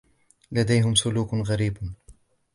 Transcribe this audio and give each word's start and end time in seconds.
لديهم 0.51 0.95
سلوك 0.95 1.33
غريب. 1.33 1.77